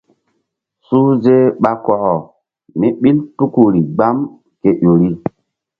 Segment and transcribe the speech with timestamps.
[0.85, 2.13] Suhze ɓa kɔkɔ
[2.79, 4.17] míɓil tuku ri gbam
[4.61, 5.09] ke ƴori.